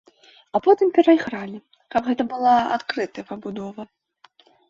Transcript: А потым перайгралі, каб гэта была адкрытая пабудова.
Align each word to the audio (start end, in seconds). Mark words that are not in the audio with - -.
А 0.59 0.61
потым 0.67 0.87
перайгралі, 0.95 1.59
каб 1.95 2.09
гэта 2.09 2.23
была 2.33 2.55
адкрытая 2.79 3.25
пабудова. 3.31 3.81